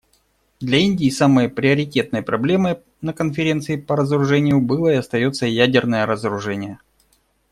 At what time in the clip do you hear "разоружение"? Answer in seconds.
6.07-6.79